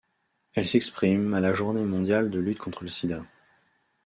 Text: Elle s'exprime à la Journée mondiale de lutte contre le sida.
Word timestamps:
Elle 0.55 0.65
s'exprime 0.67 1.35
à 1.35 1.39
la 1.39 1.53
Journée 1.53 1.83
mondiale 1.83 2.31
de 2.31 2.39
lutte 2.39 2.57
contre 2.57 2.83
le 2.83 2.89
sida. 2.89 3.23